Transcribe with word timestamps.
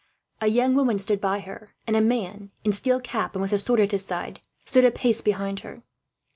A 0.41 0.47
young 0.47 0.73
woman 0.73 0.97
stood 0.97 1.21
by 1.21 1.41
her; 1.41 1.75
and 1.85 1.95
a 1.95 2.01
man, 2.01 2.49
in 2.63 2.71
steel 2.71 2.99
cap 2.99 3.35
and 3.35 3.41
with 3.43 3.53
a 3.53 3.59
sword 3.59 3.81
at 3.81 3.91
his 3.91 4.03
side, 4.03 4.39
stood 4.65 4.83
a 4.83 4.89
pace 4.89 5.21
behind 5.21 5.59
her. 5.59 5.83